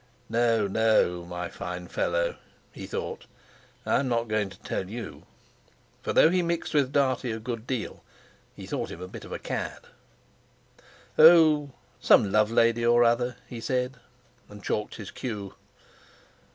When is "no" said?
0.29-0.65, 0.67-1.25